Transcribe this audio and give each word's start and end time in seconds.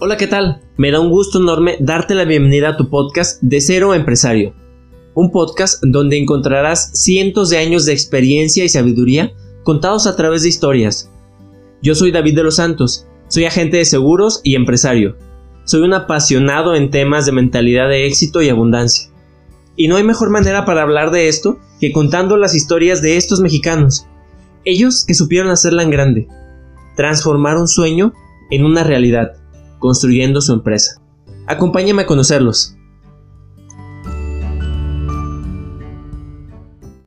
Hola, 0.00 0.16
¿qué 0.16 0.28
tal? 0.28 0.60
Me 0.76 0.92
da 0.92 1.00
un 1.00 1.10
gusto 1.10 1.40
enorme 1.40 1.76
darte 1.80 2.14
la 2.14 2.24
bienvenida 2.24 2.68
a 2.68 2.76
tu 2.76 2.88
podcast 2.88 3.42
De 3.42 3.60
Cero 3.60 3.94
Empresario. 3.94 4.54
Un 5.14 5.32
podcast 5.32 5.82
donde 5.82 6.16
encontrarás 6.16 6.92
cientos 6.94 7.50
de 7.50 7.58
años 7.58 7.84
de 7.84 7.94
experiencia 7.94 8.62
y 8.62 8.68
sabiduría 8.68 9.32
contados 9.64 10.06
a 10.06 10.14
través 10.14 10.42
de 10.42 10.50
historias. 10.50 11.10
Yo 11.82 11.96
soy 11.96 12.12
David 12.12 12.36
de 12.36 12.44
los 12.44 12.54
Santos, 12.54 13.08
soy 13.26 13.46
agente 13.46 13.78
de 13.78 13.84
seguros 13.84 14.40
y 14.44 14.54
empresario. 14.54 15.16
Soy 15.64 15.80
un 15.80 15.92
apasionado 15.92 16.76
en 16.76 16.92
temas 16.92 17.26
de 17.26 17.32
mentalidad 17.32 17.88
de 17.88 18.06
éxito 18.06 18.40
y 18.40 18.50
abundancia. 18.50 19.10
Y 19.74 19.88
no 19.88 19.96
hay 19.96 20.04
mejor 20.04 20.30
manera 20.30 20.64
para 20.64 20.82
hablar 20.82 21.10
de 21.10 21.26
esto 21.26 21.58
que 21.80 21.90
contando 21.90 22.36
las 22.36 22.54
historias 22.54 23.02
de 23.02 23.16
estos 23.16 23.40
mexicanos. 23.40 24.06
Ellos 24.64 25.04
que 25.04 25.14
supieron 25.14 25.50
hacerla 25.50 25.82
en 25.82 25.90
grande. 25.90 26.28
Transformar 26.94 27.56
un 27.56 27.66
sueño 27.66 28.12
en 28.52 28.64
una 28.64 28.84
realidad 28.84 29.32
construyendo 29.78 30.40
su 30.40 30.52
empresa. 30.52 31.00
Acompáñame 31.46 32.02
a 32.02 32.06
conocerlos. 32.06 32.77